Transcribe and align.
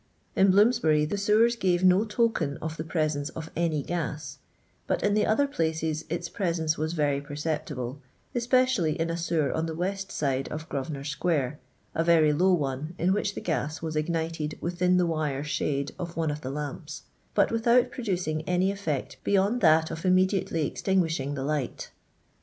In 0.35 0.49
Bloomsbury 0.49 1.05
the 1.05 1.15
sewers 1.15 1.55
gave 1.55 1.83
no 1.83 2.05
token 2.05 2.57
of 2.57 2.75
the 2.75 2.83
presence 2.83 3.29
of 3.29 3.51
any 3.55 3.83
gas, 3.83 4.39
but 4.87 5.03
in 5.03 5.13
the 5.13 5.27
other 5.27 5.45
places 5.45 6.05
its 6.09 6.27
presence 6.27 6.75
was 6.75 6.93
very 6.93 7.21
perceptible, 7.21 8.01
especially 8.33 8.99
in 8.99 9.11
a 9.11 9.15
sewer 9.15 9.53
on 9.53 9.67
the 9.67 9.75
west 9.75 10.11
side 10.11 10.47
of 10.47 10.67
Grosvenor 10.69 11.03
square, 11.03 11.59
a 11.93 12.03
very 12.03 12.33
low 12.33 12.53
one, 12.55 12.95
in 12.97 13.13
which 13.13 13.35
the 13.35 13.41
gas 13.41 13.83
was 13.83 13.95
ignited 13.95 14.57
within 14.59 14.97
the 14.97 15.05
wire 15.05 15.43
shade 15.43 15.91
of 15.99 16.17
one 16.17 16.31
of 16.31 16.41
the 16.41 16.49
lamps, 16.49 17.03
but 17.35 17.51
without 17.51 17.91
producing 17.91 18.41
any 18.49 18.71
effect 18.71 19.17
beyond 19.23 19.61
that 19.61 19.91
of 19.91 20.03
immediately 20.03 20.65
extinguishing 20.65 21.35
the 21.35 21.43
light. 21.43 21.91